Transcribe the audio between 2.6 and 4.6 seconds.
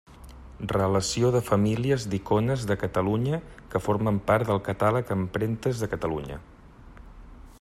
de Catalunya que formen part